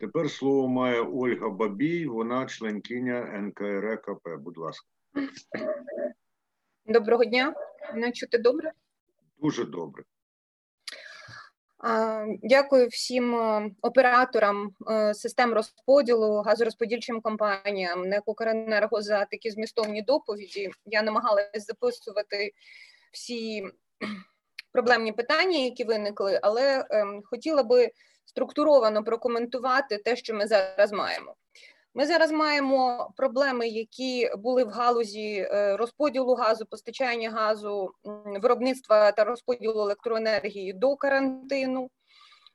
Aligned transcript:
Тепер 0.00 0.30
слово 0.30 0.68
має 0.68 1.00
Ольга 1.00 1.48
Бабій, 1.48 2.06
вона 2.06 2.46
членкиня 2.46 3.20
НКРКП. 3.40 4.28
Будь 4.38 4.58
ласка. 4.58 4.86
Доброго 6.86 7.24
дня. 7.24 7.54
Мене 7.94 8.12
чути 8.12 8.38
добре? 8.38 8.72
Дуже 9.38 9.64
добре. 9.64 10.04
Дякую 12.42 12.88
всім 12.88 13.34
е, 13.34 13.70
операторам 13.82 14.74
е, 14.90 15.14
систем 15.14 15.54
розподілу, 15.54 16.42
газорозподільчим 16.42 17.20
компаніям, 17.20 18.08
НЕК 18.08 18.28
«Укренерго» 18.28 19.02
за 19.02 19.24
такі 19.24 19.50
змістовні 19.50 20.02
доповіді. 20.02 20.70
Я 20.86 21.02
намагалася 21.02 21.60
записувати 21.60 22.52
всі 23.12 23.68
проблемні 24.72 25.12
питання, 25.12 25.58
які 25.58 25.84
виникли, 25.84 26.40
але 26.42 26.86
ем, 26.90 27.22
хотіла 27.24 27.62
би 27.62 27.90
структуровано 28.30 29.04
прокоментувати 29.04 29.98
те, 29.98 30.16
що 30.16 30.34
ми 30.34 30.46
зараз 30.46 30.92
маємо. 30.92 31.34
Ми 31.94 32.06
зараз 32.06 32.32
маємо 32.32 33.10
проблеми, 33.16 33.68
які 33.68 34.30
були 34.38 34.64
в 34.64 34.68
галузі 34.68 35.36
е, 35.36 35.76
розподілу 35.76 36.34
газу, 36.34 36.66
постачання 36.66 37.30
газу, 37.30 37.92
виробництва 38.42 39.12
та 39.12 39.24
розподілу 39.24 39.80
електроенергії 39.80 40.72
до 40.72 40.96
карантину. 40.96 41.90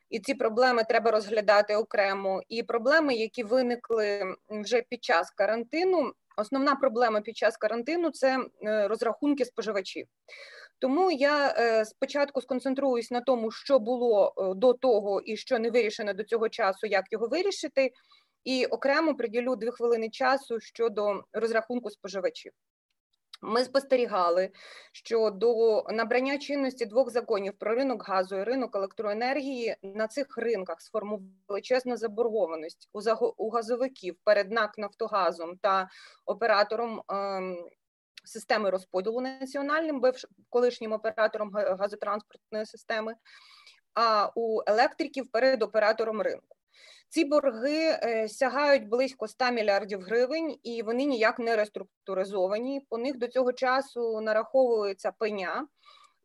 І 0.09 0.19
ці 0.19 0.33
проблеми 0.33 0.83
треба 0.89 1.11
розглядати 1.11 1.75
окремо. 1.75 2.41
І 2.49 2.63
проблеми, 2.63 3.16
які 3.16 3.44
виникли 3.44 4.35
вже 4.49 4.81
під 4.81 5.03
час 5.03 5.31
карантину. 5.31 6.11
Основна 6.38 6.75
проблема 6.75 7.21
під 7.21 7.38
час 7.38 7.57
карантину 7.57 8.11
це 8.11 8.39
е, 8.63 8.88
розрахунки 8.88 9.45
споживачів. 9.45 10.07
Тому 10.79 11.11
я 11.11 11.55
е, 11.57 11.85
спочатку 11.85 12.41
сконцентруюсь 12.41 13.11
на 13.11 13.21
тому, 13.21 13.52
що 13.52 13.79
було 13.79 14.33
до 14.55 14.73
того 14.73 15.21
і 15.21 15.38
що 15.38 15.59
не 15.59 15.71
вирішено 15.71 16.13
до 16.13 16.23
цього 16.23 16.49
часу, 16.49 16.88
як 16.88 17.05
його 17.11 17.27
вирішити 17.27 17.91
і 18.43 18.66
окремо 18.66 19.16
приділю 19.16 19.55
дві 19.55 19.71
хвилини 19.71 20.09
часу 20.09 20.59
щодо 20.59 21.23
розрахунку 21.33 21.89
споживачів. 21.89 22.52
Ми 23.41 23.63
спостерігали, 23.63 24.50
що 24.91 25.30
до 25.30 25.83
набрання 25.83 26.38
чинності 26.38 26.85
двох 26.85 27.09
законів 27.09 27.53
про 27.59 27.75
ринок 27.75 28.07
газу 28.07 28.35
і 28.35 28.44
ринок 28.44 28.75
електроенергії 28.75 29.75
на 29.83 30.07
цих 30.07 30.38
ринках 30.38 30.81
сформували 30.81 31.30
величезну 31.47 31.97
заборгованість 31.97 32.89
у 33.38 33.50
газовиків 33.50 34.16
перед 34.23 34.52
НАК 34.52 34.78
Нафтогазом 34.78 35.57
та 35.57 35.89
оператором 36.25 37.02
ем, 37.09 37.57
системи 38.23 38.69
розподілу 38.69 39.21
національним, 39.21 39.99
бивш 39.99 40.25
колишнім 40.49 40.91
оператором 40.91 41.52
газотранспортної 41.53 42.66
системи, 42.66 43.16
а 43.94 44.30
у 44.35 44.61
електриків 44.67 45.27
перед 45.31 45.63
оператором 45.63 46.22
ринку. 46.22 46.55
Ці 47.09 47.25
борги 47.25 47.99
е, 48.03 48.27
сягають 48.30 48.88
близько 48.88 49.27
100 49.27 49.52
мільярдів 49.52 50.02
гривень, 50.02 50.57
і 50.63 50.81
вони 50.83 51.05
ніяк 51.05 51.39
не 51.39 51.55
реструктуризовані. 51.55 52.81
По 52.89 52.97
них 52.97 53.17
до 53.17 53.27
цього 53.27 53.53
часу 53.53 54.22
нараховується 54.22 55.11
пеня. 55.11 55.67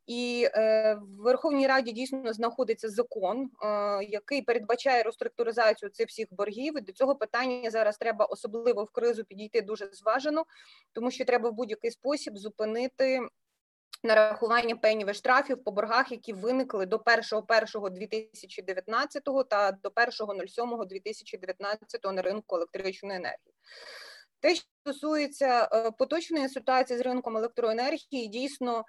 І 0.07 0.49
е, 0.55 0.95
в 0.95 1.23
Верховній 1.23 1.67
Раді 1.67 1.93
дійсно 1.93 2.33
знаходиться 2.33 2.89
закон, 2.89 3.51
е, 3.63 3.69
який 4.05 4.43
передбачає 4.43 5.03
реструктуризацію 5.03 5.91
цих 5.91 6.09
всіх 6.09 6.27
боргів. 6.31 6.79
І 6.79 6.81
До 6.81 6.93
цього 6.93 7.15
питання 7.15 7.71
зараз 7.71 7.99
треба 7.99 8.25
особливо 8.25 8.85
в 8.85 8.91
кризу 8.91 9.25
підійти 9.25 9.63
дуже 9.63 9.91
зважено, 9.93 10.45
тому 10.93 11.11
що 11.11 11.25
треба 11.25 11.51
в 11.51 11.53
будь-який 11.53 11.91
спосіб 11.91 12.39
зупинити 12.39 13.21
нарахування 14.03 14.77
пенів 14.77 15.11
і 15.11 15.15
штрафів 15.15 15.65
по 15.65 15.71
боргах, 15.71 16.13
які 16.13 16.33
виникли 16.33 16.87
до 16.87 16.97
1.1.2019 16.97 19.45
та 19.45 19.73
до 19.73 19.89
1.07.2019 19.89 22.13
на 22.13 22.23
ринку 22.23 22.57
електричної 22.57 23.17
енергії. 23.17 23.55
Те, 24.41 24.55
що 24.55 24.65
стосується 24.81 25.69
е, 25.73 25.91
поточної 25.91 26.49
ситуації 26.49 26.99
з 26.99 27.03
ринком 27.03 27.37
електроенергії, 27.37 28.29
дійсно 28.29 28.85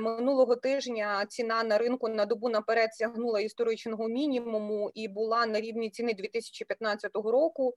минулого 0.00 0.56
тижня 0.56 1.26
ціна 1.28 1.62
на 1.62 1.78
ринку 1.78 2.08
на 2.08 2.26
добу 2.26 2.48
наперед 2.48 2.94
сягнула 2.94 3.40
історичного 3.40 4.08
мінімуму 4.08 4.90
і 4.94 5.08
була 5.08 5.46
на 5.46 5.60
рівні 5.60 5.90
ціни 5.90 6.14
2015 6.14 7.10
року. 7.14 7.74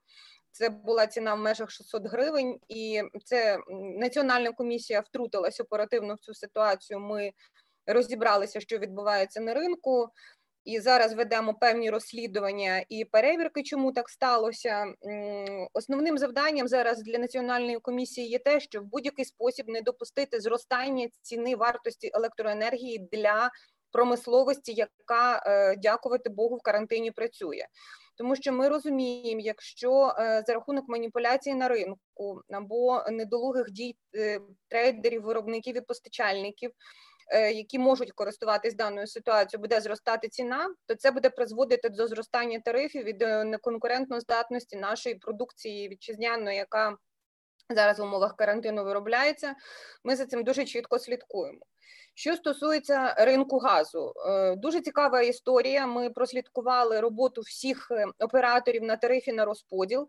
Це 0.52 0.70
була 0.70 1.08
ціна 1.08 1.34
в 1.36 1.40
межах 1.40 1.72
600 1.72 2.06
гривень, 2.06 2.60
і 2.68 3.02
це 3.26 3.60
національна 3.98 4.52
комісія 4.52 5.00
втрутилась 5.00 5.60
оперативно 5.60 6.16
в 6.16 6.20
цю 6.20 6.34
ситуацію. 6.34 7.00
Ми 7.00 7.32
розібралися, 7.88 8.60
що 8.60 8.78
відбувається 8.78 9.42
на 9.42 9.54
ринку, 9.54 10.10
і 10.66 10.80
зараз 10.80 11.14
ведемо 11.14 11.54
певні 11.54 11.90
розслідування 11.90 12.86
і 12.90 13.06
перевірки, 13.06 13.64
чому 13.64 13.92
так 13.92 14.10
сталося. 14.10 14.86
Основним 15.74 16.18
завданням 16.18 16.68
зараз 16.68 17.04
для 17.04 17.18
національної 17.18 17.80
комісії 17.80 18.28
є 18.28 18.40
те, 18.40 18.60
що 18.60 18.82
в 18.82 18.84
будь-який 18.84 19.26
спосіб 19.26 19.70
не 19.70 19.82
допустити 19.82 20.42
зростання 20.42 21.08
ціни 21.22 21.56
вартості 21.56 22.12
електроенергії 22.14 23.08
для 23.12 23.52
промисловості, 23.92 24.74
яка 24.74 25.44
е, 25.46 25.76
дякувати 25.76 26.30
Богу 26.30 26.56
в 26.56 26.62
карантині 26.62 27.12
працює 27.12 27.66
тому 28.16 28.36
що 28.36 28.54
ми 28.54 28.70
розуміємо, 28.70 29.42
якщо 29.42 30.16
е, 30.18 30.44
за 30.48 30.54
рахунок 30.54 30.90
маніпуляцій 30.90 31.54
на 31.54 31.68
ринку 31.68 32.42
або 32.50 33.04
недолугих 33.12 33.72
дій 33.72 33.96
е, 34.16 34.40
трейдерів, 34.68 35.22
виробників 35.22 35.78
і 35.78 35.82
постачальників. 35.82 36.72
Е, 37.28 37.52
які 37.52 37.80
можуть 37.80 38.12
користуватись 38.12 38.76
даною 38.76 39.08
ситуацією, 39.08 39.62
буде 39.62 39.82
зростати 39.82 40.28
ціна, 40.30 40.76
то 40.86 40.96
це 40.96 41.12
буде 41.12 41.30
призводити 41.30 41.90
до 41.90 42.08
зростання 42.08 42.60
тарифів 42.60 43.08
і 43.08 43.14
до 43.14 43.44
неконкурентної 43.44 44.22
здатності 44.22 44.78
нашої 44.78 45.16
продукції 45.16 45.90
вітчизняної, 45.90 46.58
яка 46.58 46.98
зараз 47.70 48.00
в 48.00 48.04
умовах 48.04 48.36
карантину 48.36 48.84
виробляється. 48.84 49.56
Ми 50.04 50.16
за 50.16 50.26
цим 50.26 50.44
дуже 50.44 50.66
чітко 50.66 51.00
слідкуємо. 51.00 51.60
Що 52.16 52.36
стосується 52.36 53.14
ринку 53.14 53.58
газу, 53.58 54.14
е, 54.28 54.56
дуже 54.56 54.82
цікава 54.82 55.22
історія. 55.22 55.88
Ми 55.88 56.10
прослідкували 56.10 57.00
роботу 57.00 57.42
всіх 57.42 57.88
е, 57.92 58.06
операторів 58.20 58.84
на 58.84 58.98
тарифі 58.98 59.34
на 59.34 59.46
розподіл. 59.46 60.08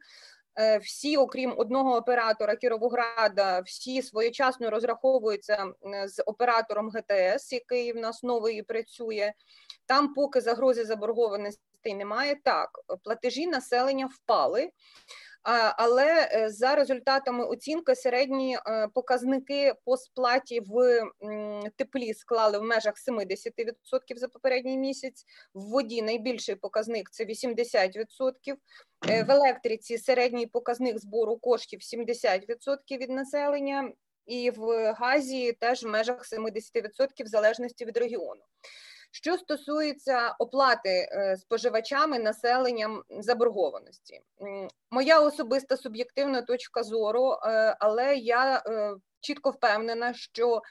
Е, 0.58 0.78
всі, 0.78 1.16
окрім 1.16 1.54
одного 1.56 1.96
оператора 1.96 2.56
Кіровограда, 2.56 3.60
всі 3.60 4.02
своєчасно 4.02 4.70
розраховуються 4.70 5.66
з 6.06 6.22
оператором 6.22 6.90
ГТС, 6.90 7.52
який 7.52 7.92
в 7.92 7.96
нас 7.96 8.22
новий 8.22 8.62
працює. 8.62 9.32
Там, 9.86 10.14
поки 10.14 10.40
загрози 10.40 10.84
заборгованості 10.84 11.73
немає, 11.92 12.36
так 12.44 12.70
платежі 13.02 13.46
населення 13.46 14.06
впали 14.06 14.70
але 15.76 16.28
е, 16.32 16.50
за 16.50 16.74
результатами 16.74 17.44
оцінки 17.44 17.94
середні 17.94 18.58
е, 18.66 18.88
показники 18.94 19.74
по 19.84 19.96
сплаті 19.96 20.60
в 20.60 21.02
теплі 21.76 22.14
склали 22.14 22.58
в 22.58 22.62
межах 22.62 22.94
70% 23.08 24.16
за 24.16 24.28
попередній 24.28 24.78
місяць. 24.78 25.24
В 25.54 25.60
воді 25.60 26.02
найбільший 26.02 26.54
показник 26.54 27.10
це 27.10 27.24
80%. 27.24 28.56
Е, 29.08 29.22
в 29.22 29.30
електриці 29.30 29.98
середній 29.98 30.46
показник 30.46 30.98
збору 30.98 31.36
коштів 31.36 31.80
70% 31.80 32.76
від 32.90 33.10
населення, 33.10 33.92
і 34.26 34.50
в 34.50 34.92
газі 34.92 35.52
теж 35.52 35.84
в 35.84 35.88
межах 35.88 36.24
70% 36.32 37.24
в 37.24 37.26
залежності 37.26 37.84
від 37.84 37.96
регіону. 37.96 38.42
Що 39.16 39.36
стосується 39.36 40.34
оплати 40.38 40.90
е, 40.90 41.36
споживачами 41.36 42.18
населенням 42.18 43.02
заборгованості, 43.10 44.20
моя 44.90 45.20
особиста 45.20 45.76
суб'єктивна 45.76 46.42
точка 46.42 46.82
зору, 46.82 47.32
е, 47.32 47.76
але 47.80 48.16
я 48.16 48.56
е, 48.56 48.94
чітко 49.20 49.50
впевнена, 49.50 50.14
що 50.14 50.62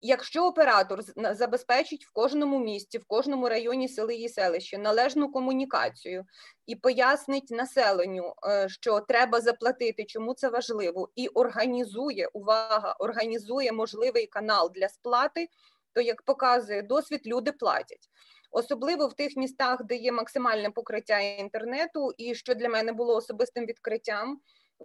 якщо 0.00 0.46
оператор 0.46 1.00
забезпечить 1.30 2.06
в 2.06 2.12
кожному 2.12 2.58
місті, 2.58 2.98
в 2.98 3.04
кожному 3.06 3.48
районі 3.48 3.88
сели 3.88 4.14
і 4.14 4.28
селищі 4.28 4.78
належну 4.78 5.32
комунікацію 5.32 6.24
і 6.66 6.76
пояснить 6.76 7.50
населенню, 7.50 8.34
що 8.66 9.00
треба 9.00 9.40
заплатити, 9.40 10.04
чому 10.04 10.34
це 10.34 10.48
важливо, 10.48 11.08
і 11.16 11.28
організує 11.28 12.28
увага, 12.32 12.96
організує 12.98 13.72
можливий 13.72 14.26
канал 14.26 14.72
для 14.74 14.88
сплати 14.88 15.48
то 15.96 16.02
як 16.02 16.22
показує 16.22 16.82
досвід, 16.82 17.20
люди 17.26 17.52
платять. 17.52 18.08
Особливо 18.50 19.06
в 19.06 19.14
тих 19.14 19.36
містах, 19.36 19.84
де 19.84 19.96
є 19.96 20.12
максимальне 20.12 20.70
покриття 20.70 21.18
інтернету, 21.18 22.12
і 22.18 22.34
що 22.34 22.54
для 22.54 22.68
мене 22.68 22.92
було 22.92 23.16
особистим 23.16 23.66
відкриттям, 23.66 24.40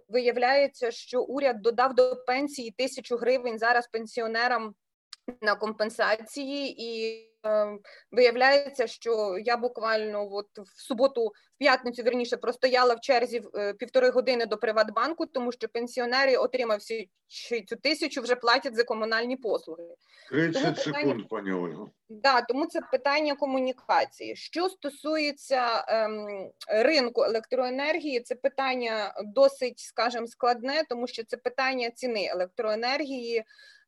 виявляється, 0.08 0.90
що 0.90 1.22
уряд 1.22 1.62
додав 1.62 1.94
до 1.94 2.16
пенсії 2.16 2.70
тисячу 2.70 3.16
гривень 3.16 3.58
зараз 3.58 3.88
пенсіонерам 3.88 4.74
на 5.40 5.54
компенсації, 5.54 6.74
і 6.78 7.31
виявляється, 8.10 8.86
що 8.86 9.38
я 9.38 9.56
буквально 9.56 10.32
от 10.32 10.48
в 10.58 10.82
суботу, 10.82 11.26
в 11.26 11.58
п'ятницю, 11.58 12.02
вірніше, 12.02 12.36
простояла 12.36 12.94
в 12.94 13.00
черзі 13.00 13.42
е, 13.54 13.72
півтори 13.74 14.10
години 14.10 14.46
до 14.46 14.56
Приватбанку, 14.56 15.26
тому 15.26 15.52
що 15.52 15.68
пенсіонери, 15.68 16.36
отримавши 16.36 17.08
цю 17.68 17.76
тисячу, 17.76 18.22
вже 18.22 18.36
платять 18.36 18.76
за 18.76 18.84
комунальні 18.84 19.36
послуги. 19.36 19.84
30 20.30 20.62
Тому 20.62 20.76
секунд, 20.76 20.94
питання- 21.02 21.24
пані 21.30 21.52
Ольго. 21.52 21.90
Да, 22.08 22.40
тому 22.40 22.66
це 22.66 22.80
питання 22.80 23.34
комунікації. 23.34 24.36
Що 24.36 24.68
стосується 24.68 25.84
ем, 25.88 26.50
ринку 26.68 27.22
електроенергії, 27.22 28.20
це 28.20 28.34
питання 28.34 29.14
досить, 29.24 29.78
скажімо, 29.78 30.26
складне, 30.26 30.82
тому 30.88 31.06
що 31.06 31.24
це 31.24 31.36
питання 31.36 31.90
ціни 31.90 32.26
електроенергії. 32.26 33.44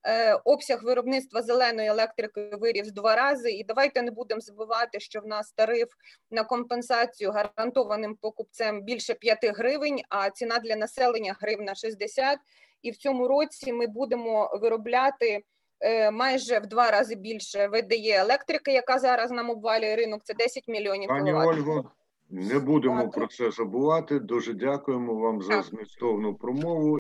Е, 0.07 0.35
обсяг 0.45 0.85
виробництва 0.85 1.43
зеленої 1.43 1.89
електрики 1.89 2.51
виріс 2.61 2.93
два 2.93 3.17
рази. 3.17 3.51
І 3.51 3.65
давайте 3.65 4.03
не 4.03 4.11
будемо 4.11 4.41
забувати, 4.41 5.01
що 5.01 5.21
в 5.21 5.27
нас 5.27 5.53
тариф 5.53 5.89
на 6.31 6.45
компенсацію 6.45 7.31
гарантованим 7.31 8.15
покупцем 8.15 8.83
більше 8.83 9.15
5 9.15 9.39
гривень, 9.45 10.01
а 10.09 10.31
ціна 10.31 10.59
для 10.59 10.77
населення 10.77 11.37
гривна 11.41 11.75
60. 11.75 12.39
І 12.83 12.91
в 12.91 12.97
цьому 12.97 13.29
році 13.29 13.73
ми 13.73 13.87
будемо 13.87 14.59
виробляти 14.63 15.43
е, 15.81 16.11
майже 16.11 16.59
в 16.59 16.67
два 16.67 16.91
рази 16.91 17.15
більше 17.15 17.67
видає 17.69 18.21
електрики, 18.21 18.73
яка 18.73 18.99
зараз 18.99 19.31
нам 19.31 19.51
обвалює 19.51 19.97
ринок. 19.97 20.21
Це 20.25 20.35
10 20.35 20.69
мільйонів 20.69 21.09
Пані. 21.09 21.33
Ольго, 21.33 21.91
не 22.31 22.59
будемо 22.59 23.09
про 23.09 23.27
це 23.27 23.51
забувати. 23.51 24.19
Дуже 24.19 24.55
дякуємо 24.55 25.15
вам 25.15 25.43
за 25.43 25.63
змістовну 25.63 26.35
промову. 26.35 26.93